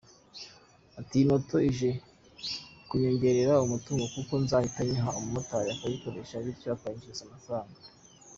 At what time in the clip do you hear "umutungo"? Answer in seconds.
3.65-4.03